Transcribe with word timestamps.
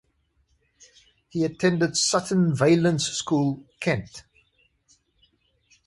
He 1.29 1.43
attended 1.45 1.95
Sutton 1.95 2.55
Valence 2.55 3.05
School, 3.09 3.63
Kent. 3.79 4.23